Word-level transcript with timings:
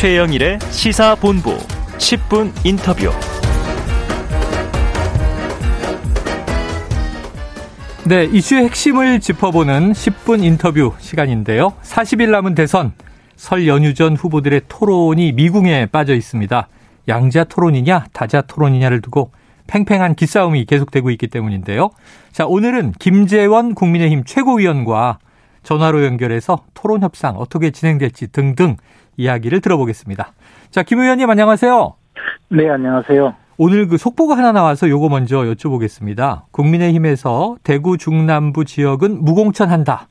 최영일의 0.00 0.58
시사본부 0.70 1.58
10분 1.98 2.52
인터뷰. 2.64 3.10
네, 8.06 8.24
이슈의 8.24 8.64
핵심을 8.64 9.20
짚어보는 9.20 9.92
10분 9.92 10.42
인터뷰 10.42 10.94
시간인데요. 11.00 11.74
40일 11.82 12.30
남은 12.30 12.54
대선, 12.54 12.94
설 13.36 13.68
연휴 13.68 13.92
전 13.92 14.16
후보들의 14.16 14.62
토론이 14.68 15.32
미궁에 15.32 15.84
빠져 15.92 16.14
있습니다. 16.14 16.68
양자 17.06 17.44
토론이냐, 17.44 18.06
다자 18.14 18.40
토론이냐를 18.40 19.02
두고 19.02 19.32
팽팽한 19.66 20.14
기싸움이 20.14 20.64
계속되고 20.64 21.10
있기 21.10 21.26
때문인데요. 21.26 21.90
자, 22.32 22.46
오늘은 22.46 22.94
김재원 22.98 23.74
국민의힘 23.74 24.24
최고위원과 24.24 25.18
전화로 25.62 26.04
연결해서 26.04 26.64
토론 26.74 27.02
협상 27.02 27.36
어떻게 27.36 27.70
진행될지 27.70 28.32
등등 28.32 28.76
이야기를 29.16 29.60
들어보겠습니다. 29.60 30.32
자, 30.70 30.82
김 30.82 31.00
의원님 31.00 31.28
안녕하세요. 31.28 31.94
네, 32.50 32.68
안녕하세요. 32.68 33.34
오늘 33.58 33.88
그 33.88 33.98
속보가 33.98 34.38
하나 34.38 34.52
나와서 34.52 34.88
요거 34.88 35.10
먼저 35.10 35.40
여쭤보겠습니다. 35.42 36.44
국민의힘에서 36.50 37.56
대구 37.62 37.98
중남부 37.98 38.64
지역은 38.64 39.22
무공천한다. 39.22 40.08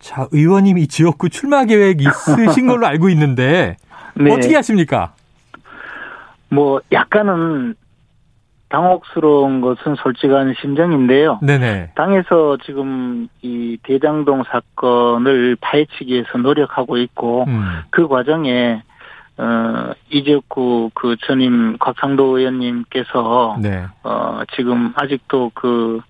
자, 0.00 0.26
의원님 0.32 0.78
이 0.78 0.88
지역구 0.88 1.28
출마 1.28 1.64
계획 1.64 2.00
있으신 2.00 2.66
걸로 2.66 2.86
알고 2.88 3.08
있는데 3.10 3.76
네. 4.14 4.32
어떻게 4.32 4.56
하십니까? 4.56 5.12
뭐 6.50 6.80
약간은 6.92 7.74
당혹스러운 8.68 9.60
것은 9.60 9.94
솔직한 9.96 10.54
심정인데요. 10.60 11.40
네네. 11.42 11.92
당에서 11.94 12.58
지금 12.64 13.28
이 13.40 13.78
대장동 13.82 14.44
사건을 14.44 15.56
파헤치기 15.60 16.12
위해서 16.12 16.38
노력하고 16.38 16.98
있고 16.98 17.44
음. 17.48 17.82
그 17.90 18.08
과정에 18.08 18.82
어 19.38 19.92
이재구 20.10 20.90
그 20.94 21.16
전임 21.26 21.78
곽상도 21.78 22.38
의원님께서 22.38 23.56
네. 23.60 23.86
어 24.02 24.40
지금 24.54 24.92
아직도 24.96 25.52
그 25.54 26.00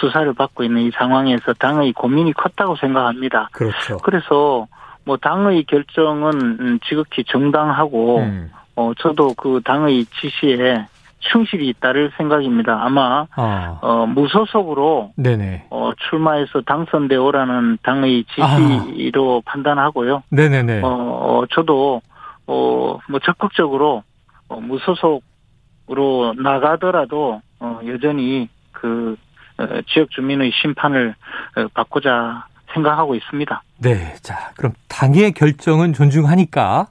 수사를 0.00 0.32
받고 0.32 0.62
있는 0.62 0.82
이 0.82 0.90
상황에서 0.92 1.54
당의 1.54 1.92
고민이 1.92 2.32
컸다고 2.34 2.76
생각합니다. 2.76 3.48
그렇죠. 3.52 3.96
그래서 3.98 4.66
뭐 5.04 5.16
당의 5.16 5.64
결정은 5.64 6.78
지극히 6.86 7.24
정당하고 7.24 8.18
음. 8.18 8.50
어 8.76 8.92
저도 8.98 9.34
그 9.34 9.60
당의 9.64 10.04
지시에 10.20 10.86
충실히 11.18 11.68
있다를 11.68 12.12
생각입니다. 12.16 12.84
아마 12.84 13.26
아. 13.34 13.78
어, 13.82 14.06
무소속으로 14.06 15.12
네네. 15.16 15.66
어, 15.70 15.90
출마해서 16.08 16.62
당선돼 16.62 17.16
오라는 17.16 17.78
당의 17.82 18.24
지시로 18.24 19.42
아. 19.44 19.50
판단하고요. 19.50 20.22
네네네. 20.30 20.82
어, 20.82 20.88
어, 20.88 21.44
저도 21.50 22.02
어, 22.46 22.98
뭐 23.08 23.20
적극적으로 23.24 24.02
어, 24.48 24.60
무소속으로 24.60 26.34
나가더라도 26.38 27.40
어, 27.58 27.80
여전히 27.86 28.48
그 28.72 29.16
어, 29.58 29.66
지역 29.88 30.10
주민의 30.10 30.52
심판을 30.62 31.14
어, 31.56 31.66
받고자 31.74 32.46
생각하고 32.74 33.14
있습니다. 33.14 33.62
네, 33.78 34.14
자 34.22 34.52
그럼 34.56 34.72
당의 34.88 35.32
결정은 35.32 35.92
존중하니까 35.92 36.88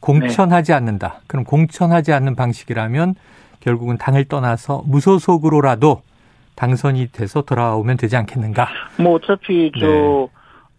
공천하지 0.00 0.72
네. 0.72 0.76
않는다. 0.76 1.20
그럼 1.26 1.44
공천하지 1.44 2.12
않는 2.12 2.34
방식이라면 2.36 3.14
결국은 3.62 3.96
당을 3.96 4.24
떠나서 4.24 4.82
무소속으로라도 4.86 6.02
당선이 6.56 7.12
돼서 7.12 7.42
돌아오면 7.42 7.96
되지 7.96 8.16
않겠는가? 8.16 8.68
뭐 8.98 9.14
어차피 9.14 9.72
저 9.78 9.86
네. 9.86 10.28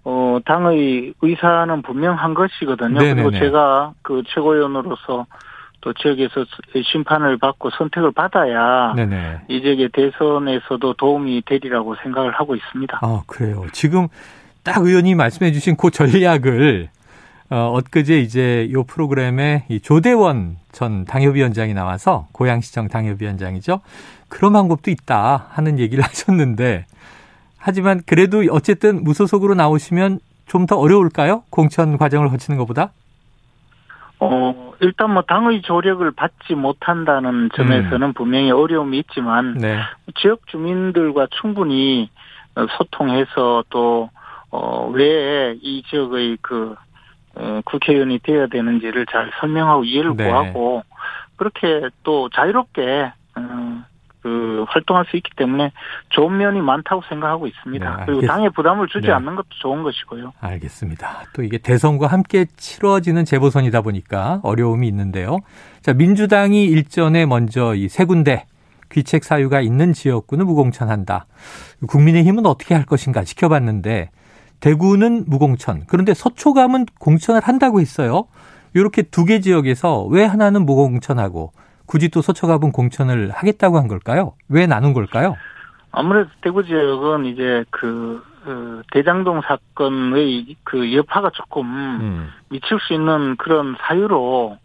어, 0.06 0.40
당의 0.46 1.14
의사는 1.22 1.82
분명한 1.82 2.34
것이거든요. 2.34 3.00
네네네. 3.00 3.24
그리고 3.24 3.32
제가 3.32 3.94
그 4.02 4.22
최고위원으로서 4.28 5.26
또 5.82 5.94
지역에서 5.94 6.46
심판을 6.92 7.38
받고 7.38 7.70
선택을 7.72 8.12
받아야 8.12 8.94
네네. 8.96 9.42
이 9.48 9.62
지역의 9.62 9.90
대선에서도 9.94 10.94
도움이 10.94 11.44
되리라고 11.46 11.96
생각을 12.04 12.32
하고 12.32 12.56
있습니다. 12.56 13.00
아 13.02 13.22
그래요. 13.28 13.66
지금 13.72 14.08
딱 14.64 14.82
의원님 14.86 15.18
말씀해 15.18 15.52
주신 15.52 15.76
그 15.76 15.90
전략을 15.90 16.90
어, 17.50 17.74
엊그제 17.78 18.20
이제 18.20 18.70
요 18.72 18.84
프로그램에 18.84 19.66
이 19.70 19.80
조대원 19.80 20.58
전 20.72 21.06
당협위원장이 21.06 21.74
나와서 21.74 22.28
고양시청 22.32 22.88
당협위원장이죠. 22.88 23.82
그런 24.30 24.54
방법도 24.54 24.90
있다 24.92 25.48
하는 25.52 25.78
얘기를 25.80 26.04
하셨는데 26.08 26.86
하지만 27.58 28.02
그래도 28.06 28.44
어쨌든 28.52 29.04
무소속으로 29.04 29.54
나오시면 29.56 30.20
좀 30.46 30.66
더 30.68 30.78
어려울까요? 30.78 31.44
공천 31.50 31.98
과정을 31.98 32.30
거치는 32.30 32.58
것보다? 32.60 32.92
어, 34.20 34.74
일단 34.82 35.12
뭐 35.14 35.24
당의 35.24 35.62
조력을 35.62 36.10
받지 36.12 36.54
못한다는 36.56 37.50
점에서는 37.56 38.08
음. 38.10 38.14
분명히 38.14 38.52
어려움이 38.52 39.00
있지만 39.00 39.58
네. 39.58 39.80
지역 40.16 40.46
주민들과 40.48 41.28
충분히 41.42 42.10
소통해서 42.78 43.64
또 43.70 44.10
어, 44.52 44.90
왜 44.94 45.56
이 45.62 45.84
지역의 45.90 46.38
그 46.42 46.76
어, 46.76 46.76
국회의원이 47.66 48.20
되어야 48.20 48.48
되는지를 48.48 49.06
잘 49.08 49.32
설명하고 49.40 49.84
이해를 49.86 50.16
네. 50.16 50.28
구하고 50.28 50.84
그렇게 51.36 51.90
또 52.04 52.30
자유롭게 52.30 53.12
어, 53.36 53.84
그 54.22 54.64
활동할 54.70 55.06
수 55.10 55.18
있기 55.18 55.32
때문에 55.36 55.72
좋은 56.10 56.38
면이 56.38 56.62
많다고 56.62 57.02
생각하고 57.10 57.46
있습니다. 57.48 57.98
네, 57.98 58.04
그리고 58.06 58.22
당에 58.26 58.48
부담을 58.50 58.88
주지 58.88 59.08
네. 59.08 59.14
않는 59.14 59.36
것도 59.36 59.48
좋은 59.62 59.84
것이고요. 59.84 60.32
알겠습니다. 60.40 61.24
또 61.34 61.44
이게 61.44 61.58
대선과 61.58 62.08
함께 62.08 62.46
치러지는 62.56 63.26
재보선이다 63.26 63.82
보니까 63.82 64.40
어려움이 64.44 64.88
있는데요. 64.88 65.40
자 65.82 65.94
민주당이 65.94 66.66
일전에 66.66 67.26
먼저 67.26 67.76
이 67.76 67.90
세 67.90 68.06
군데 68.06 68.46
귀책 68.92 69.24
사유가 69.24 69.60
있는 69.60 69.92
지역구는 69.92 70.46
무공천한다. 70.46 71.26
국민의힘은 71.88 72.46
어떻게 72.46 72.76
할 72.76 72.86
것인가 72.86 73.24
지켜봤는데 73.24 74.10
대구는 74.64 75.26
무공천. 75.28 75.84
그런데 75.88 76.14
서초감은 76.14 76.86
공천을 76.98 77.42
한다고 77.42 77.82
했어요. 77.82 78.28
이렇게 78.74 79.02
두 79.02 79.26
개 79.26 79.42
지역에서 79.42 80.06
왜 80.06 80.24
하나는 80.24 80.66
무공천하고 80.66 81.52
굳이 81.86 82.08
또 82.08 82.22
서초갑은 82.22 82.72
공천을 82.72 83.30
하겠다고 83.32 83.78
한 83.78 83.90
걸까요? 83.90 84.36
왜 84.48 84.66
나눈 84.66 84.94
걸까요? 84.94 85.36
아무래도 85.92 86.30
대구 86.42 86.64
지역은 86.64 87.26
이제 87.26 87.66
그, 87.72 88.24
그 88.46 88.82
대장동 88.94 89.42
사건의 89.42 90.56
그 90.64 90.96
여파가 90.96 91.30
조금 91.32 91.66
음. 91.66 92.30
미칠 92.50 92.80
수 92.80 92.94
있는 92.94 93.36
그런 93.36 93.76
사유로 93.82 94.58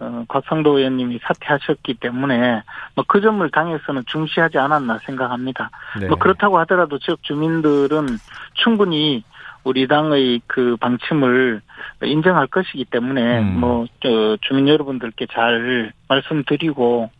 어, 0.00 0.24
곽상도 0.28 0.78
의원님이 0.78 1.18
사퇴하셨기 1.22 1.94
때문에 1.94 2.62
뭐 2.94 3.04
그 3.08 3.20
점을 3.20 3.50
당에서는 3.50 4.02
중시하지 4.06 4.58
않았나 4.58 4.98
생각합니다. 5.06 5.70
네. 5.98 6.06
뭐 6.06 6.16
그렇다고 6.18 6.58
하더라도 6.60 6.98
지역 6.98 7.22
주민들은 7.22 8.06
충분히 8.54 9.24
우리 9.64 9.88
당의 9.88 10.40
그 10.46 10.76
방침을 10.78 11.60
인정할 12.02 12.46
것이기 12.46 12.84
때문에 12.84 13.40
음. 13.40 13.60
뭐 13.60 13.86
주민 14.42 14.68
여러분들께 14.68 15.26
잘 15.32 15.92
말씀드리고 16.08 17.10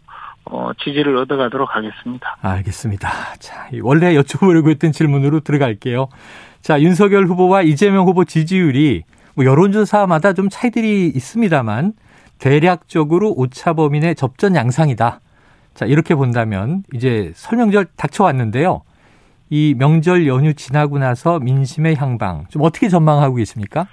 어, 0.44 0.71
지지를 0.78 1.17
얻어가도록 1.17 1.75
하겠습니다. 1.75 2.37
알겠습니다. 2.41 3.09
자, 3.38 3.69
원래 3.83 4.15
여쭤보려고 4.15 4.71
했던 4.71 4.93
질문으로 4.93 5.41
들어갈게요. 5.41 6.09
자, 6.61 6.81
윤석열 6.81 7.27
후보와 7.27 7.62
이재명 7.62 8.06
후보 8.06 8.25
지지율이 8.25 9.03
뭐 9.34 9.44
여론조사마다 9.44 10.33
좀 10.33 10.49
차이들이 10.49 11.09
있습니다만 11.09 11.93
대략적으로 12.38 13.32
오차범인의 13.37 14.15
접전 14.15 14.54
양상이다. 14.54 15.21
자, 15.75 15.87
이렇게 15.87 16.15
본다면 16.15 16.82
이제 16.93 17.32
설명절 17.34 17.87
닥쳐왔는데요. 17.97 18.82
이 19.50 19.75
명절 19.78 20.26
연휴 20.26 20.54
지나고 20.54 20.99
나서 20.99 21.38
민심의 21.38 21.97
향방 21.97 22.47
좀 22.49 22.62
어떻게 22.62 22.88
전망하고 22.88 23.37
계십니까? 23.37 23.87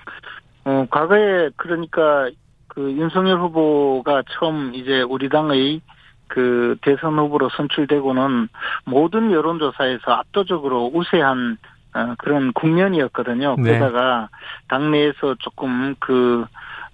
어, 0.65 0.85
과거에 0.89 1.49
그러니까 1.55 2.29
그 2.67 2.91
윤석열 2.91 3.39
후보가 3.39 4.23
처음 4.31 4.73
이제 4.75 5.01
우리 5.01 5.29
당의 5.29 5.81
그 6.27 6.75
대선 6.81 7.17
후보로 7.17 7.49
선출되고는 7.55 8.49
모든 8.85 9.31
여론조사에서 9.31 10.11
압도적으로 10.11 10.91
우세한 10.93 11.57
어, 11.93 12.15
그런 12.17 12.51
국면이었거든요. 12.51 13.55
네. 13.57 13.77
그러다가 13.77 14.29
당내에서 14.67 15.35
조금 15.39 15.95
그 15.99 16.45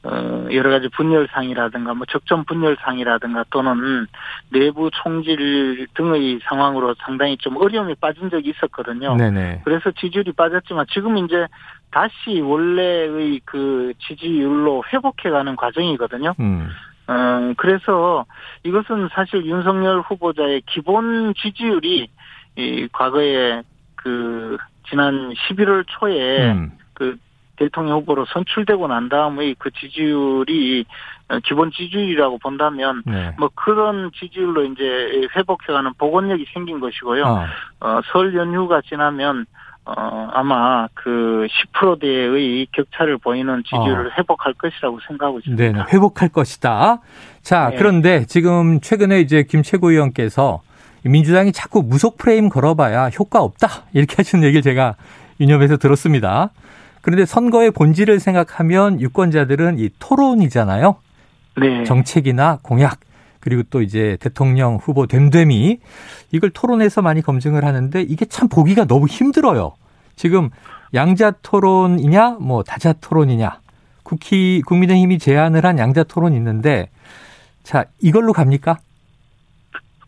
어, 0.04 0.48
여러 0.52 0.72
가지 0.72 0.88
분열상이라든가 0.90 1.94
뭐 1.94 2.06
적정 2.08 2.44
분열상이라든가 2.46 3.46
또는 3.52 4.08
내부 4.50 4.90
총질 4.92 5.88
등의 5.94 6.40
상황으로 6.44 6.96
상당히 7.00 7.38
좀 7.38 7.58
어려움이 7.58 7.96
빠진 7.96 8.30
적이 8.32 8.50
있었거든요. 8.50 9.16
네네. 9.16 9.62
그래서 9.64 9.92
지지율이 9.92 10.32
빠졌지만 10.32 10.88
지금 10.92 11.18
이제 11.18 11.46
다시 11.92 12.40
원래의 12.40 13.42
그 13.46 13.94
지지율로 14.08 14.84
회복해가는 14.92 15.56
과정이거든요. 15.56 16.34
음. 16.40 16.70
어, 17.08 17.54
그래서 17.58 18.26
이것은 18.64 19.10
사실 19.12 19.46
윤석열 19.46 20.02
후보자의 20.02 20.64
기본 20.66 21.34
지지율이 21.36 22.10
이 22.56 22.88
과거에 22.92 23.62
그 23.96 24.58
지난 24.90 25.32
11월 25.34 25.86
초에 25.88 26.52
음. 26.54 26.72
그 26.94 27.18
대통령 27.62 28.00
후보로 28.00 28.26
선출되고 28.26 28.88
난 28.88 29.08
다음의 29.08 29.56
그 29.60 29.70
지지율이 29.72 30.86
어, 31.30 31.40
기본 31.44 31.72
지지율이라고 31.72 32.40
본다면 32.40 33.04
네. 33.06 33.36
뭐 33.38 33.50
그런 33.54 34.12
지지율로 34.20 34.66
이제 34.66 35.28
회복해가는 35.36 35.94
복원력이 35.98 36.48
생긴 36.54 36.80
것이고요. 36.80 37.24
어. 37.24 37.46
어, 37.82 38.02
설 38.12 38.36
연휴가 38.36 38.82
지나면 38.82 39.46
어, 39.86 40.30
아마 40.34 40.88
그 40.94 41.48
10%대의 41.74 42.68
격차를 42.72 43.18
보이는 43.20 43.64
지지율을 43.64 44.08
어. 44.08 44.12
회복할 44.18 44.54
것이라고 44.54 45.00
생각하고 45.08 45.40
있습니다. 45.40 45.64
네, 45.64 45.72
네, 45.72 45.84
회복할 45.94 46.30
것이다. 46.30 47.00
자, 47.42 47.70
네. 47.70 47.78
그런데 47.78 48.26
지금 48.26 48.80
최근에 48.80 49.20
이제 49.22 49.44
김 49.44 49.62
최고위원께서 49.62 50.62
민주당이 51.04 51.52
자꾸 51.52 51.84
무속 51.84 52.18
프레임 52.18 52.50
걸어봐야 52.50 53.10
효과 53.10 53.42
없다. 53.42 53.68
이렇게 53.94 54.16
하시는 54.18 54.44
얘기를 54.44 54.62
제가 54.62 54.96
유념해서 55.40 55.78
들었습니다. 55.78 56.52
그런데 57.02 57.26
선거의 57.26 57.72
본질을 57.72 58.20
생각하면 58.20 59.02
유권자들은 59.02 59.80
이 59.80 59.90
토론이잖아요. 60.00 60.96
네. 61.60 61.84
정책이나 61.84 62.60
공약 62.62 63.00
그리고 63.40 63.64
또 63.70 63.82
이제 63.82 64.18
대통령 64.20 64.76
후보 64.76 65.08
됨됨이 65.08 65.80
이걸 66.32 66.50
토론에서 66.52 67.02
많이 67.02 67.22
검증을 67.22 67.66
하는데 67.66 68.02
이게 68.02 68.26
참 68.26 68.48
보기가 68.48 68.86
너무 68.86 69.08
힘들어요. 69.08 69.74
지금 70.16 70.50
양자 70.94 71.32
토론이냐 71.42 72.38
뭐 72.40 72.64
다자 72.64 72.94
토론이냐 72.94 73.60
국희 74.04 74.62
국민의힘이 74.66 75.20
제안을 75.20 75.66
한 75.66 75.80
양자 75.80 76.04
토론 76.04 76.34
있는데 76.34 76.90
자 77.64 77.86
이걸로 78.00 78.34
갑니까? 78.34 78.78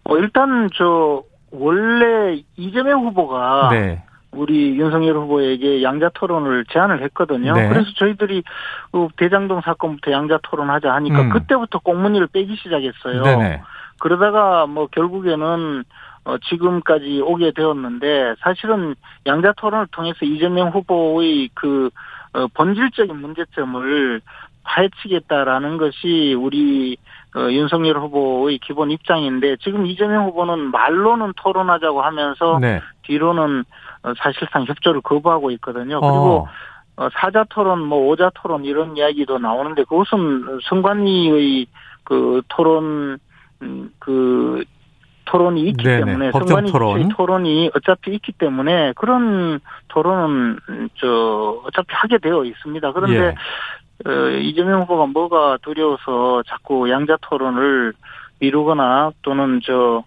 어, 0.04 0.18
일단 0.18 0.70
저 0.76 1.24
원래 1.52 2.42
이재명 2.58 3.06
후보가 3.06 3.70
네. 3.72 4.04
우리 4.34 4.78
윤석열 4.78 5.16
후보에게 5.18 5.84
양자 5.84 6.10
토론을 6.14 6.66
제안을 6.72 7.02
했거든요. 7.04 7.54
네. 7.54 7.70
그래서 7.70 7.90
저희들이 7.96 8.44
그 8.92 9.08
대장동 9.18 9.62
사건부터 9.62 10.12
양자 10.12 10.40
토론하자 10.44 10.94
하니까 10.94 11.22
음. 11.22 11.30
그때부터 11.30 11.80
꽁무니를 11.80 12.28
빼기 12.28 12.56
시작했어요. 12.56 13.24
네네. 13.24 13.62
그러다가 14.00 14.66
뭐 14.66 14.88
결국에는 14.88 15.84
어 16.26 16.38
지금까지 16.38 17.22
오게 17.22 17.52
되었는데 17.52 18.36
사실은 18.40 18.96
양자 19.26 19.54
토론을 19.58 19.88
통해서 19.92 20.26
이재명 20.26 20.70
후보의 20.70 21.50
그 21.54 21.90
어, 22.34 22.48
본질적인 22.54 23.16
문제점을 23.16 24.22
파헤치겠다라는 24.64 25.78
것이 25.78 26.34
우리 26.34 26.98
어, 27.36 27.52
윤석열 27.52 27.98
후보의 28.00 28.60
기본 28.60 28.92
입장인데 28.92 29.58
지금 29.58 29.86
이재명 29.86 30.26
후보는 30.28 30.72
말로는 30.72 31.34
토론하자고 31.36 32.02
하면서 32.02 32.60
네. 32.62 32.82
뒤로는 33.04 33.64
어, 34.04 34.14
사실상 34.18 34.66
협조를 34.66 35.02
거부하고 35.02 35.52
있거든요. 35.52 35.98
어. 35.98 36.02
그리고 36.02 36.48
어, 36.96 37.10
사자 37.14 37.44
토론, 37.50 37.82
뭐 37.82 38.08
오자 38.08 38.32
토론 38.36 38.66
이런 38.66 38.98
이야기도 38.98 39.40
나오는데 39.40 39.84
그것은 39.86 40.60
선관위의 40.70 41.66
그 42.04 42.42
토론 42.50 43.18
음, 43.62 43.92
그 44.00 44.64
토론이 45.26 45.62
있기 45.70 45.84
네네, 45.84 46.06
때문에 46.06 46.32
선관위 46.32 46.72
토론. 46.72 47.10
토론이 47.10 47.72
어차피 47.76 48.14
있기 48.16 48.34
때문에 48.34 48.94
그런 48.96 49.60
토론은 49.88 50.60
음, 50.70 50.90
저 50.96 51.62
어차피 51.66 51.88
하게 51.94 52.18
되어 52.18 52.44
있습니다. 52.44 52.92
그런데 52.92 53.34
예. 54.06 54.10
어, 54.10 54.30
이재명 54.42 54.82
후보가 54.82 55.06
뭐가 55.08 55.58
두려워서 55.62 56.44
자꾸 56.48 56.90
양자 56.90 57.18
토론을 57.22 57.94
미루거나 58.40 59.12
또는 59.22 59.62
저 59.64 60.04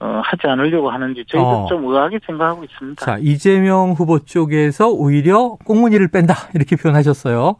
어, 0.00 0.22
하지 0.24 0.46
않으려고 0.46 0.90
하는지 0.90 1.24
저희도 1.28 1.46
어. 1.46 1.66
좀 1.68 1.84
의아하게 1.84 2.20
생각하고 2.24 2.64
있습니다. 2.64 3.04
자 3.04 3.18
이재명 3.20 3.92
후보 3.92 4.18
쪽에서 4.18 4.88
오히려 4.88 5.56
꽁무니를 5.66 6.08
뺀다 6.08 6.34
이렇게 6.54 6.76
표현하셨어요. 6.76 7.56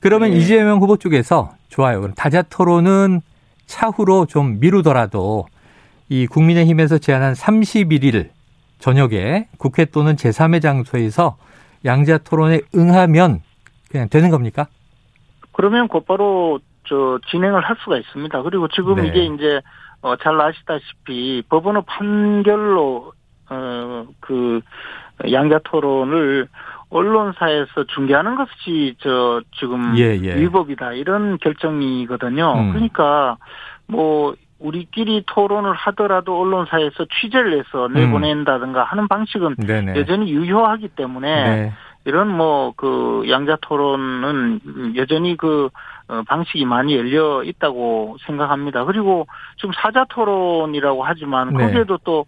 그러면 0.00 0.30
네. 0.30 0.36
이재명 0.36 0.80
후보 0.80 0.96
쪽에서 0.96 1.52
좋아요. 1.68 2.00
그럼 2.00 2.14
다자 2.14 2.42
토론은 2.42 3.20
차후로 3.66 4.26
좀 4.26 4.58
미루더라도 4.60 5.46
이 6.08 6.26
국민의힘에서 6.26 6.98
제안한 6.98 7.34
31일 7.34 8.28
저녁에 8.78 9.48
국회 9.56 9.84
또는 9.84 10.16
제3의 10.16 10.60
장소에서 10.60 11.36
양자 11.84 12.18
토론에 12.18 12.60
응하면 12.74 13.40
그냥 13.90 14.08
되는 14.08 14.30
겁니까? 14.30 14.66
그러면 15.52 15.88
곧바로 15.88 16.58
저 16.86 17.18
진행을 17.30 17.62
할 17.62 17.76
수가 17.82 17.96
있습니다. 17.98 18.42
그리고 18.42 18.68
지금 18.68 18.96
네. 18.96 19.06
이게 19.08 19.24
이제 19.24 19.60
어, 20.04 20.16
잘 20.16 20.38
아시다시피 20.40 21.42
법원의 21.48 21.82
판결로 21.86 23.12
어 23.50 24.06
그 24.20 24.60
양자 25.30 25.60
토론을 25.64 26.48
언론사에서 26.90 27.84
중계하는 27.94 28.36
것이 28.36 28.94
저 28.98 29.40
지금 29.58 29.96
예, 29.96 30.18
예. 30.22 30.36
위법이다 30.36 30.92
이런 30.92 31.38
결정이거든요. 31.38 32.52
음. 32.52 32.72
그러니까 32.72 33.36
뭐 33.86 34.34
우리끼리 34.58 35.24
토론을 35.26 35.72
하더라도 35.72 36.40
언론사에서 36.40 37.06
취재를 37.20 37.58
해서 37.58 37.86
음. 37.86 37.94
내보낸다든가 37.94 38.84
하는 38.84 39.08
방식은 39.08 39.56
네네. 39.56 39.96
여전히 39.96 40.30
유효하기 40.30 40.88
때문에 40.88 41.44
네. 41.44 41.72
이런 42.04 42.28
뭐 42.28 42.72
그 42.76 43.24
양자 43.28 43.58
토론은 43.62 44.94
여전히 44.96 45.36
그 45.36 45.66
어, 45.66 45.70
방식이 46.26 46.64
많이 46.64 46.96
열려 46.96 47.42
있다고 47.42 48.16
생각합니다. 48.26 48.84
그리고 48.84 49.26
지금 49.56 49.72
사자 49.74 50.04
토론이라고 50.08 51.04
하지만 51.04 51.52
네. 51.54 51.66
거기에도 51.66 51.98
또 52.04 52.26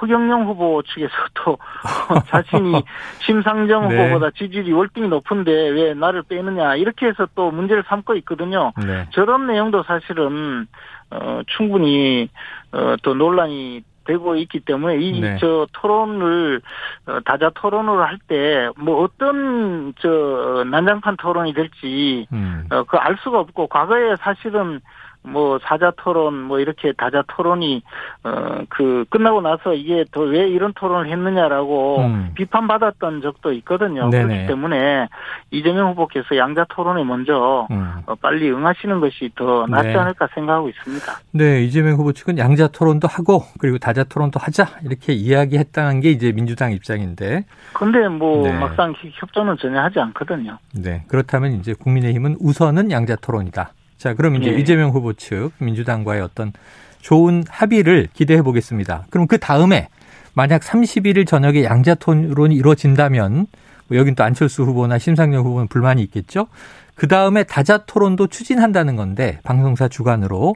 허경영 0.00 0.46
후보 0.46 0.82
측에서 0.82 1.12
또 1.34 1.58
자신이 2.28 2.82
심상정 3.20 3.88
네. 3.88 3.96
후보보다 4.08 4.30
지지율이 4.30 4.72
월등히 4.72 5.08
높은데 5.08 5.50
왜 5.70 5.94
나를 5.94 6.22
빼느냐 6.22 6.76
이렇게 6.76 7.06
해서 7.06 7.26
또 7.34 7.50
문제를 7.50 7.82
삼고 7.88 8.14
있거든요. 8.16 8.72
네. 8.76 9.06
저런 9.10 9.46
내용도 9.46 9.82
사실은 9.82 10.66
어 11.10 11.40
충분히 11.46 12.28
어 12.72 12.96
또 13.02 13.14
논란이 13.14 13.82
되고 14.06 14.36
있기 14.36 14.60
때문에 14.60 14.98
이 14.98 15.20
네. 15.20 15.36
저 15.40 15.66
토론을 15.72 16.60
어, 17.06 17.18
다자 17.24 17.50
토론을 17.54 18.02
할 18.02 18.18
때 18.28 18.70
뭐 18.76 19.02
어떤 19.02 19.92
저 20.00 20.64
난장판 20.70 21.16
토론이 21.16 21.52
될지 21.52 22.26
음. 22.32 22.66
어, 22.70 22.82
그알 22.84 23.16
수가 23.22 23.40
없고 23.40 23.66
과거에 23.68 24.16
사실은 24.16 24.80
뭐 25.26 25.58
사자 25.62 25.92
토론 25.96 26.40
뭐 26.42 26.60
이렇게 26.60 26.92
다자 26.92 27.24
토론이 27.26 27.82
어그 28.22 29.06
끝나고 29.10 29.40
나서 29.40 29.74
이게 29.74 30.04
더 30.12 30.26
왜 30.26 30.48
이런 30.48 30.72
토론을 30.74 31.10
했느냐라고 31.10 32.00
음. 32.00 32.30
비판받았던 32.34 33.22
적도 33.22 33.52
있거든요. 33.54 34.10
네네. 34.10 34.26
그렇기 34.26 34.46
때문에 34.48 35.08
이재명 35.50 35.90
후보께서 35.90 36.36
양자 36.36 36.66
토론에 36.68 37.04
먼저 37.04 37.66
음. 37.70 38.02
어, 38.06 38.14
빨리 38.16 38.50
응하시는 38.50 39.00
것이 39.00 39.30
더 39.36 39.66
낫지 39.68 39.88
네. 39.88 39.94
않을까 39.96 40.28
생각하고 40.34 40.68
있습니다. 40.68 41.20
네, 41.32 41.62
이재명 41.62 41.94
후보 41.94 42.12
측은 42.12 42.38
양자 42.38 42.68
토론도 42.68 43.08
하고 43.08 43.42
그리고 43.58 43.78
다자 43.78 44.04
토론도 44.04 44.40
하자 44.40 44.66
이렇게 44.84 45.12
이야기했다는 45.12 46.00
게 46.00 46.10
이제 46.10 46.32
민주당 46.32 46.72
입장인데, 46.72 47.44
근데 47.72 48.08
뭐 48.08 48.42
네. 48.42 48.58
막상 48.58 48.92
협조는 48.96 49.56
전혀 49.58 49.80
하지 49.80 50.00
않거든요. 50.00 50.58
네 50.74 51.04
그렇다면 51.08 51.52
이제 51.52 51.72
국민의힘은 51.74 52.36
우선은 52.40 52.90
양자 52.90 53.16
토론이다. 53.16 53.72
자, 53.98 54.14
그럼 54.14 54.36
이제 54.36 54.50
네. 54.50 54.58
이재명 54.58 54.90
후보 54.90 55.12
측 55.14 55.50
민주당과의 55.58 56.20
어떤 56.22 56.52
좋은 57.00 57.44
합의를 57.48 58.08
기대해 58.12 58.42
보겠습니다. 58.42 59.06
그럼 59.10 59.26
그 59.26 59.38
다음에 59.38 59.88
만약 60.34 60.60
31일 60.62 61.26
저녁에 61.26 61.64
양자 61.64 61.94
토론이 61.94 62.54
이루어진다면 62.56 63.46
뭐 63.88 63.98
여긴 63.98 64.14
또 64.14 64.24
안철수 64.24 64.64
후보나 64.64 64.98
심상정 64.98 65.44
후보는 65.44 65.68
불만이 65.68 66.02
있겠죠. 66.02 66.46
그 66.94 67.08
다음에 67.08 67.44
다자 67.44 67.78
토론도 67.84 68.26
추진한다는 68.26 68.96
건데 68.96 69.38
방송사 69.44 69.88
주관으로 69.88 70.54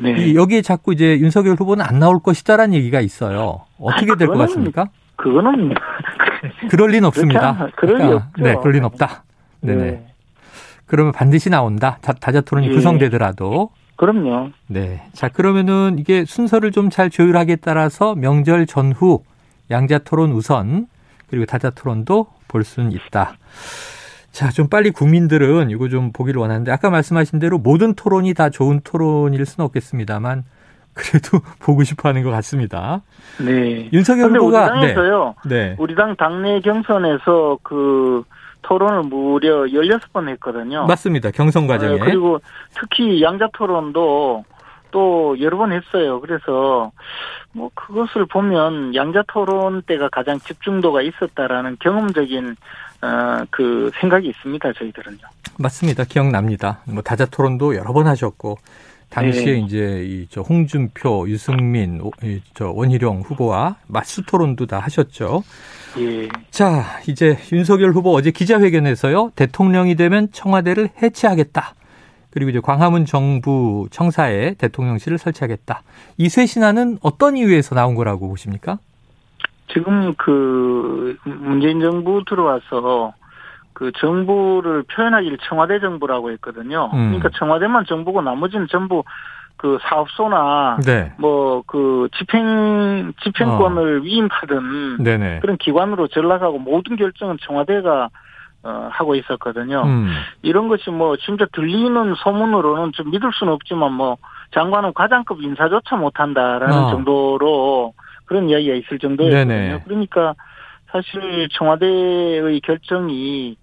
네. 0.00 0.12
이 0.12 0.34
여기에 0.36 0.62
자꾸 0.62 0.92
이제 0.92 1.18
윤석열 1.18 1.56
후보는 1.56 1.84
안 1.84 1.98
나올 1.98 2.20
것이다라는 2.22 2.74
얘기가 2.74 3.00
있어요. 3.00 3.64
어떻게 3.78 4.14
될 4.16 4.28
것 4.28 4.34
같습니까? 4.38 4.88
그거는 5.16 5.74
그럴 6.70 6.90
리는 6.90 7.04
없습니다. 7.06 7.48
않- 7.58 7.70
그럴 7.76 7.96
리 7.96 8.02
그러니까, 8.04 8.16
없죠. 8.28 8.42
네, 8.44 8.54
그럴 8.56 8.72
리는 8.74 8.84
없다. 8.86 9.24
네네. 9.60 9.82
네. 9.82 10.06
그러면 10.88 11.12
반드시 11.12 11.50
나온다. 11.50 11.98
다, 12.00 12.12
다자 12.12 12.40
토론이 12.40 12.68
예. 12.68 12.74
구성되더라도. 12.74 13.70
그럼요. 13.96 14.50
네. 14.68 15.02
자, 15.12 15.28
그러면은 15.28 15.96
이게 15.98 16.24
순서를 16.24 16.72
좀 16.72 16.88
잘 16.90 17.10
조율하기에 17.10 17.56
따라서 17.56 18.14
명절 18.14 18.66
전후 18.66 19.22
양자 19.70 19.98
토론 19.98 20.32
우선 20.32 20.86
그리고 21.28 21.44
다자 21.46 21.70
토론도 21.70 22.26
볼 22.48 22.64
수는 22.64 22.92
있다. 22.92 23.36
자, 24.30 24.50
좀 24.50 24.68
빨리 24.68 24.90
국민들은 24.90 25.70
이거 25.70 25.88
좀 25.88 26.12
보기를 26.12 26.40
원하는데 26.40 26.70
아까 26.70 26.90
말씀하신 26.90 27.38
대로 27.38 27.58
모든 27.58 27.94
토론이 27.94 28.34
다 28.34 28.50
좋은 28.50 28.80
토론일 28.84 29.44
수는 29.44 29.66
없겠습니다만 29.66 30.44
그래도 30.94 31.40
보고 31.60 31.82
싶어 31.82 32.08
하는 32.08 32.22
것 32.22 32.30
같습니다. 32.30 33.02
네. 33.44 33.88
윤석열 33.92 34.26
근데 34.26 34.38
우리 34.38 34.46
후보가 34.46 34.66
당에서요. 34.74 35.34
네. 35.46 35.76
우리 35.78 35.94
당 35.94 36.14
당내 36.16 36.60
경선에서 36.60 37.58
그 37.62 38.22
토론을 38.68 39.04
무려 39.04 39.64
16번 39.64 40.28
했거든요. 40.30 40.86
맞습니다. 40.86 41.30
경선 41.30 41.66
과정에. 41.66 41.94
네, 41.94 41.98
그리고 41.98 42.38
특히 42.78 43.22
양자 43.22 43.48
토론도 43.54 44.44
또 44.90 45.36
여러 45.40 45.56
번 45.56 45.72
했어요. 45.72 46.20
그래서 46.20 46.92
뭐 47.52 47.70
그것을 47.74 48.26
보면 48.26 48.94
양자 48.94 49.24
토론 49.28 49.82
때가 49.82 50.10
가장 50.10 50.38
집중도가 50.38 51.00
있었다라는 51.00 51.78
경험적인 51.80 52.56
어, 53.00 53.44
그 53.50 53.90
생각이 54.00 54.28
있습니다. 54.28 54.72
저희들은요. 54.74 55.18
맞습니다. 55.58 56.04
기억납니다. 56.04 56.80
뭐 56.86 57.02
다자 57.02 57.24
토론도 57.24 57.74
여러 57.74 57.92
번 57.94 58.06
하셨고 58.06 58.58
당시에 59.08 59.52
네. 59.52 59.58
이제 59.60 60.04
이저 60.04 60.42
홍준표, 60.42 61.26
유승민, 61.28 62.02
저 62.52 62.70
원희룡 62.70 63.22
후보와 63.22 63.76
맞수 63.86 64.26
토론도 64.26 64.66
다 64.66 64.78
하셨죠. 64.80 65.42
예. 65.96 66.28
자, 66.50 66.84
이제 67.08 67.36
윤석열 67.52 67.92
후보 67.92 68.14
어제 68.14 68.30
기자회견에서요. 68.30 69.32
대통령이 69.34 69.94
되면 69.96 70.28
청와대를 70.32 70.90
해체하겠다. 71.02 71.74
그리고 72.30 72.50
이제 72.50 72.60
광화문 72.60 73.06
정부 73.06 73.88
청사에 73.90 74.54
대통령실을 74.54 75.18
설치하겠다. 75.18 75.82
이쇄 76.18 76.46
신안은 76.46 76.98
어떤 77.02 77.36
이유에서 77.36 77.74
나온 77.74 77.94
거라고 77.94 78.28
보십니까? 78.28 78.78
지금 79.72 80.14
그 80.16 81.16
문재인 81.24 81.80
정부 81.80 82.22
들어와서 82.28 83.14
그 83.72 83.92
정부를 83.98 84.84
표현하기를 84.84 85.38
청와대 85.48 85.78
정부라고 85.80 86.30
했거든요. 86.32 86.90
음. 86.92 87.08
그러니까 87.08 87.30
청와대만 87.38 87.84
정부고 87.86 88.22
나머지는 88.22 88.66
전부 88.70 89.04
그 89.58 89.78
사업소나 89.82 90.78
네. 90.86 91.12
뭐그 91.18 92.08
집행 92.16 93.12
집행권을 93.22 93.98
어. 93.98 94.02
위임하던 94.02 95.02
네네. 95.02 95.40
그런 95.40 95.56
기관으로 95.58 96.06
전락하고 96.08 96.58
모든 96.58 96.96
결정은 96.96 97.36
청와대가 97.42 98.08
어, 98.62 98.88
하고 98.90 99.14
있었거든요. 99.16 99.82
음. 99.82 100.10
이런 100.42 100.68
것이 100.68 100.90
뭐 100.90 101.16
진짜 101.16 101.44
들리는 101.52 102.14
소문으로는 102.16 102.92
좀 102.92 103.10
믿을 103.10 103.30
수는 103.32 103.52
없지만 103.52 103.92
뭐 103.92 104.16
장관은 104.52 104.94
과장급 104.94 105.42
인사조차 105.42 105.96
못한다라는 105.96 106.76
어. 106.76 106.90
정도로 106.90 107.94
그런 108.26 108.48
이야기가 108.48 108.74
있을 108.76 108.98
정도였거든요. 108.98 109.80
그러니까 109.84 110.34
사실 110.90 111.48
청와대의 111.52 112.60
결정이 112.60 113.56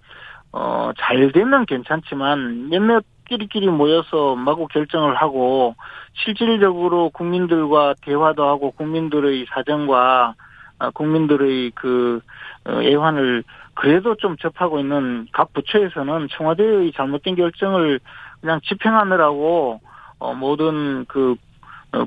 어, 0.51 0.91
잘 0.97 1.31
되면 1.31 1.65
괜찮지만 1.65 2.69
몇몇 2.69 3.03
끼리끼리 3.25 3.67
모여서 3.67 4.36
마구 4.36 4.67
결정을 4.67 5.15
하고 5.15 5.75
실질적으로 6.13 7.10
국민들과 7.10 7.96
대화도 8.01 8.44
하고 8.48 8.72
국민들의 8.72 9.46
사정과 9.50 10.36
아, 10.77 10.89
국민들의 10.89 11.72
그 11.75 12.20
어, 12.65 12.82
애환을 12.82 13.44
그래도 13.74 14.15
좀 14.15 14.38
접하고 14.38 14.79
있는 14.79 15.27
각 15.32 15.53
부처에서는 15.53 16.27
청와대의 16.32 16.91
잘못된 16.94 17.36
결정을 17.36 18.00
그냥 18.41 18.60
집행하느라고 18.63 19.82
어, 20.20 20.34
모든 20.34 21.05
그 21.05 21.32
어, 21.32 21.36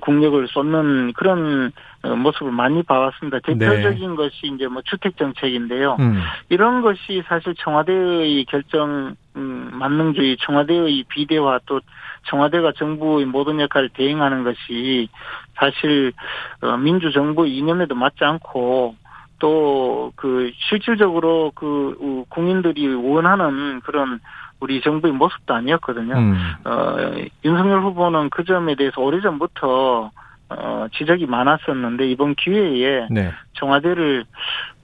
국력을 0.00 0.46
쏟는 0.48 1.12
그런 1.14 1.72
어, 2.02 2.14
모습을 2.14 2.52
많이 2.52 2.82
봐왔습니다. 2.82 3.40
대표적인 3.40 4.10
네. 4.10 4.16
것이 4.16 4.52
이제 4.54 4.68
뭐 4.68 4.82
주택 4.82 5.16
정책인데요. 5.16 5.96
음. 5.98 6.20
이런 6.48 6.80
것이 6.82 7.22
사실 7.26 7.54
청와대의 7.56 8.44
결정 8.44 9.16
음, 9.36 9.70
만능주의, 9.72 10.36
청와대의 10.40 11.04
비대화 11.08 11.58
또 11.66 11.80
청와대가 12.28 12.72
정부의 12.72 13.26
모든 13.26 13.60
역할을 13.60 13.90
대행하는 13.90 14.44
것이 14.44 15.08
사실 15.56 16.12
어, 16.60 16.76
민주 16.76 17.10
정부 17.12 17.46
이념에도 17.46 17.94
맞지 17.94 18.24
않고 18.24 18.94
또 19.38 19.88
그 20.16 20.50
실질적으로 20.68 21.52
그 21.54 22.24
국민들이 22.28 22.92
원하는 22.94 23.80
그런 23.80 24.20
우리 24.60 24.80
정부의 24.80 25.14
모습도 25.14 25.54
아니었거든요. 25.54 26.14
음. 26.16 26.34
어, 26.64 26.96
윤석열 27.44 27.82
후보는 27.82 28.30
그 28.30 28.44
점에 28.44 28.74
대해서 28.74 29.00
오래전부터 29.00 30.10
어, 30.50 30.86
지적이 30.94 31.26
많았었는데 31.26 32.08
이번 32.08 32.34
기회에 32.34 33.06
네. 33.10 33.30
청와대를 33.54 34.24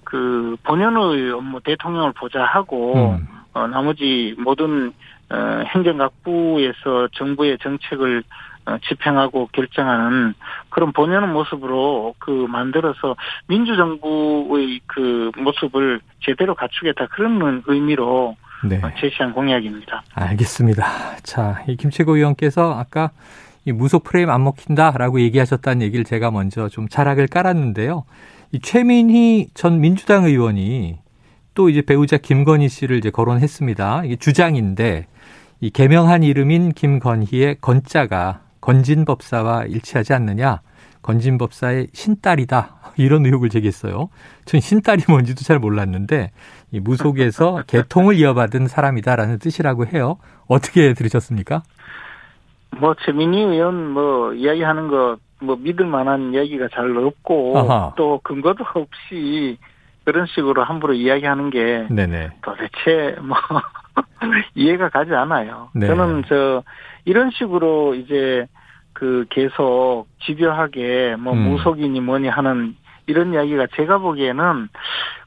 그 0.04 0.56
본연의 0.62 1.32
업무 1.32 1.60
대통령을 1.60 2.12
보좌 2.12 2.44
하고 2.44 3.16
음. 3.16 3.26
어, 3.54 3.66
나머지 3.66 4.34
모든 4.38 4.92
어, 5.30 5.64
행정각부에서 5.74 7.08
정부의 7.12 7.58
정책을 7.60 8.18
어, 8.18 8.22
집행하고 8.88 9.48
결정하는 9.52 10.34
그런 10.70 10.92
본연의 10.92 11.28
모습으로 11.30 12.14
그 12.18 12.30
만들어서 12.48 13.16
민주정부의 13.46 14.80
그 14.86 15.30
모습을 15.36 16.00
제대로 16.20 16.54
갖추겠다 16.54 17.06
그런 17.08 17.62
의미로 17.66 18.36
네. 18.64 18.80
어, 18.82 18.90
제시한 18.98 19.32
공약입니다. 19.32 20.02
알겠습니다. 20.14 20.86
자, 21.22 21.62
이 21.68 21.76
김채고 21.76 22.16
의원께서 22.16 22.72
아까 22.72 23.10
이 23.66 23.72
무속 23.72 24.04
프레임 24.04 24.30
안 24.30 24.44
먹힌다라고 24.44 25.20
얘기하셨다는 25.20 25.82
얘기를 25.82 26.04
제가 26.04 26.30
먼저 26.30 26.68
좀 26.68 26.88
자락을 26.88 27.28
깔았는데요. 27.28 28.04
이 28.52 28.60
최민희 28.60 29.48
전 29.54 29.80
민주당 29.80 30.24
의원이 30.24 30.98
또 31.54 31.68
이제 31.68 31.82
배우자 31.82 32.16
김건희 32.18 32.68
씨를 32.68 32.96
이제 32.98 33.10
거론했습니다. 33.10 34.04
이게 34.04 34.16
주장인데 34.16 35.06
이 35.60 35.70
개명한 35.70 36.22
이름인 36.22 36.72
김건희의 36.72 37.56
건자가 37.60 38.40
건진법사와 38.64 39.64
일치하지 39.64 40.14
않느냐. 40.14 40.60
건진법사의 41.02 41.88
신딸이다. 41.92 42.76
이런 42.96 43.26
의혹을 43.26 43.48
제기했어요. 43.50 44.08
전 44.44 44.60
신딸이 44.60 45.02
뭔지도 45.08 45.42
잘 45.42 45.58
몰랐는데 45.58 46.30
이 46.70 46.80
무속에서 46.80 47.62
개통을 47.68 48.14
이어받은 48.14 48.68
사람이다라는 48.68 49.38
뜻이라고 49.38 49.86
해요. 49.86 50.16
어떻게 50.48 50.94
들으셨습니까? 50.94 51.62
뭐 52.78 52.94
최민희 53.04 53.38
의원 53.40 53.90
뭐 53.90 54.32
이야기하는 54.32 54.88
거 54.88 55.16
뭐 55.44 55.56
믿을 55.56 55.86
만한 55.86 56.32
이야기가 56.32 56.68
잘 56.72 56.96
없고 56.96 57.58
아하. 57.58 57.92
또 57.96 58.20
근거도 58.22 58.64
없이 58.74 59.58
그런 60.04 60.26
식으로 60.26 60.64
함부로 60.64 60.92
이야기하는 60.94 61.50
게 61.50 61.86
네네. 61.90 62.30
도대체 62.42 63.16
뭐 63.20 63.36
이해가 64.54 64.88
가지 64.88 65.14
않아요. 65.14 65.70
네. 65.74 65.86
저는 65.86 66.24
저 66.28 66.62
이런 67.04 67.30
식으로 67.30 67.94
이제 67.94 68.46
그 68.92 69.26
계속 69.30 70.06
집요하게 70.24 71.16
뭐 71.18 71.32
음. 71.32 71.50
무속이니 71.50 72.00
뭐니 72.00 72.28
하는 72.28 72.76
이런 73.06 73.34
이야기가 73.34 73.66
제가 73.76 73.98
보기에는 73.98 74.68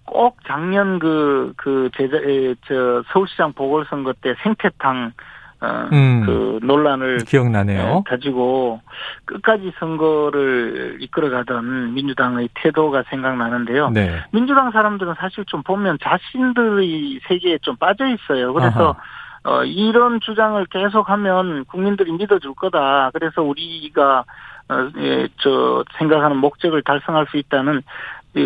꼭 0.06 0.38
작년 0.48 1.00
그, 1.00 1.54
그, 1.58 1.90
제자, 1.96 2.18
저, 2.66 3.04
서울시장 3.12 3.54
보궐선거 3.54 4.14
때 4.14 4.36
생태탕, 4.42 5.12
어, 5.60 5.90
음, 5.92 6.24
그 6.26 6.60
논란을 6.64 7.18
기억나네요. 7.26 8.04
가지고 8.06 8.80
끝까지 9.26 9.74
선거를 9.80 10.98
이끌어가던 11.02 11.94
민주당의 11.94 12.50
태도가 12.54 13.04
생각나는데요. 13.10 13.90
네. 13.90 14.24
민주당 14.32 14.72
사람들은 14.72 15.16
사실 15.20 15.44
좀 15.46 15.64
보면 15.64 15.98
자신들의 16.02 17.22
세계에 17.28 17.58
좀 17.64 17.76
빠져 17.76 18.06
있어요. 18.08 18.54
그래서 18.54 18.92
아하. 18.92 19.02
어, 19.48 19.64
이런 19.64 20.20
주장을 20.20 20.64
계속하면 20.66 21.64
국민들이 21.66 22.12
믿어줄 22.12 22.54
거다. 22.54 23.12
그래서 23.14 23.42
우리가 23.42 24.26
어, 24.70 24.90
예, 24.98 25.30
저 25.38 25.86
생각하는 25.98 26.36
목적을 26.38 26.82
달성할 26.84 27.28
수 27.32 27.38
있다는 27.38 27.82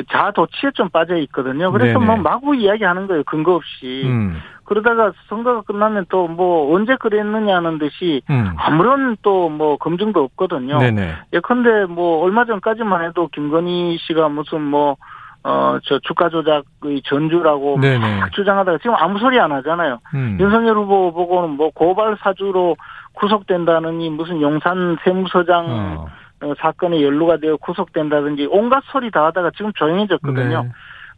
자도취에 0.09 0.71
좀 0.75 0.89
빠져 0.89 1.17
있거든요. 1.17 1.71
그래서 1.71 1.99
네네. 1.99 2.05
뭐 2.05 2.15
마구 2.17 2.55
이야기하는 2.55 3.07
거예요. 3.07 3.23
근거 3.23 3.55
없이. 3.55 4.03
음. 4.05 4.39
그러다가 4.63 5.11
선거가 5.27 5.61
끝나면 5.61 6.05
또 6.07 6.27
뭐 6.27 6.73
언제 6.73 6.95
그랬느냐는 6.95 7.79
듯이 7.79 8.21
음. 8.29 8.53
아무런 8.57 9.17
또 9.23 9.49
뭐 9.49 9.77
검증도 9.77 10.23
없거든요. 10.23 10.77
네네. 10.77 11.13
예컨대 11.33 11.85
뭐 11.89 12.23
얼마 12.23 12.45
전까지만 12.45 13.03
해도 13.05 13.27
김건희 13.33 13.97
씨가 14.01 14.29
무슨 14.29 14.61
뭐 14.61 14.97
어, 15.43 15.79
저 15.83 15.99
주가 15.99 16.29
조작의 16.29 17.01
전주라고. 17.05 17.77
막 18.19 18.31
주장하다가 18.33 18.77
지금 18.77 18.95
아무 18.95 19.17
소리 19.19 19.39
안 19.39 19.51
하잖아요. 19.51 19.99
음. 20.13 20.37
윤석열 20.39 20.77
후보 20.77 21.11
보고는 21.13 21.51
뭐 21.51 21.71
고발 21.73 22.17
사주로 22.21 22.75
구속된다느니 23.13 24.09
무슨 24.09 24.41
용산 24.41 24.97
세무서장 25.03 25.65
어. 25.69 26.07
어, 26.43 26.53
사건에 26.59 27.01
연루가 27.01 27.37
되어 27.37 27.57
구속된다든지 27.57 28.47
온갖 28.51 28.83
소리 28.91 29.11
다 29.11 29.25
하다가 29.25 29.51
지금 29.55 29.71
조용해졌거든요. 29.73 30.63
네. 30.63 30.69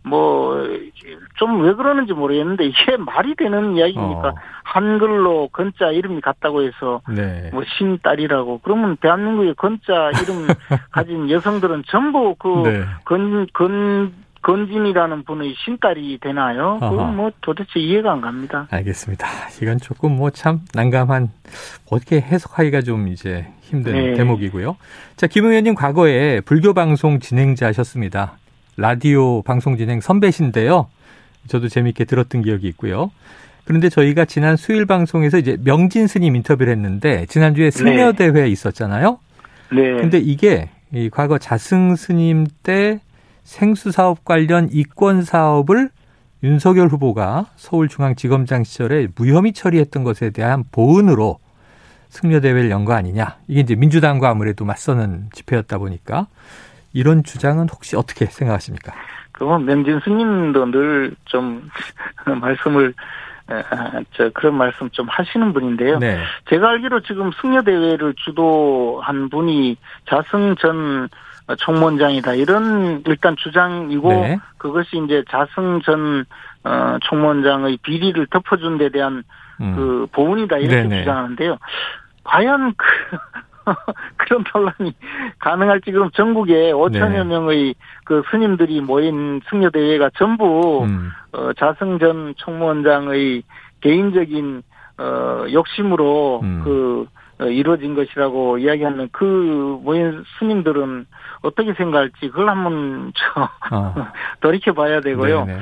뭐 0.04 0.64
좀 1.38 1.62
왜 1.62 1.74
그러는지 1.74 2.14
모르겠는데 2.14 2.66
이게 2.66 2.98
말이 2.98 3.36
되는 3.36 3.76
이야기니까 3.76 4.28
어. 4.30 4.36
한글로 4.64 5.50
건자 5.52 5.90
이름이 5.92 6.22
같다고 6.22 6.64
해서 6.64 7.02
네. 7.10 7.50
뭐 7.52 7.64
신딸이라고 7.78 8.60
그러면 8.64 8.98
대한민국의 8.98 9.56
건자 9.56 10.12
이름 10.22 10.48
가진 10.92 11.30
여성들은 11.30 11.84
전부 11.88 12.36
그건건 12.36 13.44
네. 13.44 14.12
건진이라는 14.42 15.24
분의 15.24 15.56
신딸이 15.58 16.20
되나요? 16.22 16.78
그건 16.82 17.16
뭐 17.16 17.32
도대체 17.42 17.80
이해가 17.80 18.12
안 18.12 18.20
갑니다. 18.22 18.68
알겠습니다. 18.72 19.26
이건 19.62 19.78
조금 19.78 20.18
뭐 20.18 20.30
참 20.32 20.60
난감한 20.74 21.30
어떻게 21.90 22.18
해석하기가 22.20 22.82
좀 22.82 23.08
이제 23.08 23.48
힘든 23.62 23.94
네. 23.94 24.14
대목이고요. 24.16 24.76
자, 25.16 25.28
김 25.28 25.46
의원님 25.46 25.76
과거에 25.76 26.42
불교 26.42 26.74
방송 26.74 27.20
진행자 27.20 27.68
하셨습니다. 27.68 28.34
라디오 28.78 29.42
방송 29.44 29.78
진행 29.78 30.02
선배신데요. 30.02 30.88
저도 31.48 31.68
재미있게 31.68 32.06
들었던 32.06 32.42
기억이 32.42 32.68
있고요. 32.70 33.12
그런데 33.66 33.90
저희가 33.90 34.26
지난 34.26 34.58
수요일 34.58 34.86
방송에서 34.86 35.38
이제 35.38 35.58
명진 35.64 36.08
스님 36.08 36.36
인터뷰를 36.36 36.72
했는데 36.74 37.26
지난주에 37.28 37.72
승려 37.72 38.12
대회 38.14 38.32
네. 38.32 38.48
있었잖아요. 38.50 39.20
네. 39.72 39.82
근데 39.98 40.18
이게 40.20 40.70
이 40.94 41.10
과거 41.10 41.38
자승 41.38 41.96
스님 41.96 42.46
때 42.64 43.00
생수 43.44 43.92
사업 43.92 44.26
관련 44.26 44.70
이권 44.72 45.24
사업을 45.24 45.90
윤석열 46.44 46.88
후보가 46.90 47.48
서울중앙지검장 47.56 48.64
시절에 48.66 49.08
무혐의 49.16 49.54
처리했던 49.54 50.04
것에 50.04 50.30
대한 50.32 50.64
보은으로 50.72 51.40
승려대회를 52.10 52.70
연 52.70 52.86
거 52.86 52.94
아니냐. 52.94 53.38
이게 53.48 53.62
이제 53.62 53.76
민주당과 53.76 54.30
아무래도 54.30 54.66
맞서는 54.66 55.30
집회였다 55.34 55.78
보니까 55.78 56.28
이런 56.94 57.24
주장은 57.24 57.68
혹시 57.70 57.96
어떻게 57.96 58.26
생각하십니까? 58.26 58.94
그건 59.32 59.66
명진 59.66 60.00
스님도 60.04 60.66
늘 60.68 61.16
좀 61.26 61.70
말씀을 62.42 62.94
저 64.14 64.30
그런 64.30 64.56
말씀 64.56 64.90
좀 64.92 65.08
하시는 65.10 65.52
분인데요. 65.52 66.00
네. 66.00 66.18
제가 66.50 66.70
알기로 66.70 67.02
지금 67.02 67.32
승려 67.42 67.62
대회를 67.62 68.14
주도한 68.24 69.30
분이 69.30 69.76
자승 70.10 70.56
전 70.56 71.10
총무원장이다 71.58 72.36
이런 72.36 73.04
일단 73.06 73.36
주장이고 73.36 74.10
네. 74.10 74.40
그것이 74.58 75.02
이제 75.04 75.24
자승 75.30 75.82
전 75.82 76.24
어, 76.64 76.98
총무원장의 77.04 77.80
비리를 77.84 78.26
덮어준 78.28 78.78
데 78.78 78.90
대한 78.90 79.24
음. 79.60 79.76
그 79.76 80.08
보훈이다 80.14 80.58
이렇게 80.58 80.84
네네. 80.84 81.00
주장하는데요. 81.00 81.58
과연 82.24 82.74
그 82.78 82.86
그런 84.18 84.44
논란이 84.54 84.94
가능할지 85.40 85.92
그럼 85.92 86.10
전국에 86.12 86.72
5천여 86.72 87.12
네. 87.12 87.24
명의 87.24 87.76
그 88.06 88.24
스님들이 88.32 88.82
모인 88.82 89.42
승려 89.50 89.70
대회가 89.70 90.10
전부 90.18 90.84
음. 90.84 91.12
어, 91.32 91.54
자승 91.54 92.00
전 92.00 92.34
총무원장의 92.38 93.44
개인적인 93.82 94.64
어, 94.98 95.46
욕심으로 95.52 96.42
음. 96.44 96.62
그 96.64 97.08
어, 97.40 97.46
이루어진 97.46 97.96
것이라고 97.96 98.60
이야기하는 98.60 99.10
그 99.12 99.80
모인 99.84 100.24
스님들은 100.38 101.08
어떻게 101.42 101.74
생각할지 101.74 102.30
그걸 102.30 102.50
한번 102.50 103.12
저 103.16 103.50
어. 103.76 103.96
돌이켜 104.42 104.74
봐야 104.74 105.02
되고요. 105.02 105.46
네네. 105.46 105.60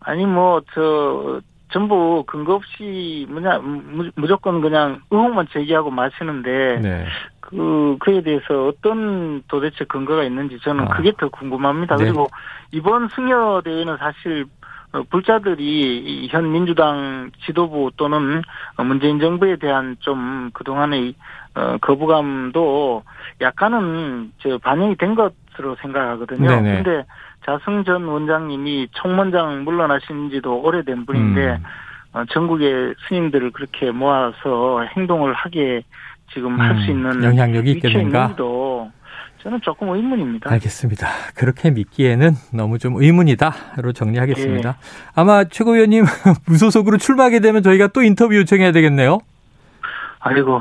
아니 0.00 0.26
뭐 0.26 0.60
저 0.74 1.40
전부 1.70 2.24
근거 2.26 2.54
없이 2.54 3.26
뭐냐 3.28 3.58
무- 3.58 4.10
무조건 4.16 4.60
그냥 4.60 5.00
의혹만 5.10 5.48
제기하고 5.52 5.90
마시는데 5.90 6.80
네. 6.80 7.06
그 7.40 7.96
그에 8.00 8.20
대해서 8.22 8.66
어떤 8.66 9.42
도대체 9.48 9.84
근거가 9.84 10.24
있는지 10.24 10.58
저는 10.62 10.84
아. 10.84 10.96
그게 10.96 11.12
더 11.18 11.28
궁금합니다. 11.28 11.96
네. 11.96 12.04
그리고 12.04 12.28
이번 12.72 13.08
승려 13.08 13.62
대회는 13.64 13.96
사실 13.98 14.46
어, 14.92 15.02
불자들이 15.10 16.24
이현 16.24 16.50
민주당 16.50 17.30
지도부 17.44 17.90
또는 17.96 18.42
어, 18.76 18.84
문재인 18.84 19.20
정부에 19.20 19.56
대한 19.56 19.96
좀 20.00 20.50
그동안의 20.54 21.14
어, 21.54 21.76
거부감도 21.80 23.02
약간은 23.40 24.32
저 24.38 24.58
반영이 24.58 24.96
된 24.96 25.14
것으로 25.14 25.76
생각하거든요. 25.82 26.48
네네. 26.48 26.82
근데 26.82 27.04
자승 27.48 27.82
전 27.82 28.04
원장님이 28.04 28.88
총무원장 28.92 29.64
물러나신 29.64 30.28
지도 30.28 30.60
오래된 30.60 31.06
분인데 31.06 31.52
음. 31.52 31.62
어, 32.12 32.22
전국의 32.30 32.94
스님들을 33.08 33.52
그렇게 33.52 33.90
모아서 33.90 34.84
행동을 34.94 35.32
하게 35.32 35.82
지금 36.34 36.60
할수 36.60 36.90
음, 36.90 36.96
있는 36.96 37.24
영향력이 37.24 37.70
있겠는가? 37.72 38.18
있는지도 38.18 38.90
저는 39.42 39.60
조금 39.62 39.88
의문입니다. 39.88 40.50
알겠습니다. 40.50 41.08
그렇게 41.34 41.70
믿기에는 41.70 42.32
너무 42.52 42.78
좀 42.78 43.00
의문이다로 43.00 43.92
정리하겠습니다. 43.94 44.68
예. 44.68 44.74
아마 45.14 45.44
최고위원님 45.44 46.04
무소속으로 46.46 46.98
출마하게 46.98 47.40
되면 47.40 47.62
저희가 47.62 47.86
또 47.88 48.02
인터뷰 48.02 48.36
요청해야 48.36 48.72
되겠네요. 48.72 49.20
아이고 50.20 50.60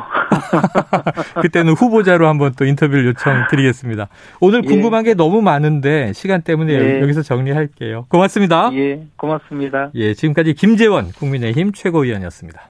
그때는 1.41 1.73
후보자로 1.73 2.27
한번 2.27 2.53
또 2.57 2.65
인터뷰를 2.65 3.05
요청드리겠습니다. 3.07 4.07
오늘 4.39 4.63
예. 4.63 4.67
궁금한 4.67 5.03
게 5.03 5.13
너무 5.13 5.41
많은데 5.41 6.13
시간 6.13 6.41
때문에 6.41 6.73
예. 6.73 7.01
여기서 7.01 7.21
정리할게요. 7.21 8.05
고맙습니다. 8.09 8.71
예 8.73 9.03
고맙습니다. 9.15 9.91
예, 9.95 10.13
지금까지 10.13 10.53
김재원 10.53 11.11
국민의힘 11.11 11.71
최고위원이었습니다. 11.73 12.61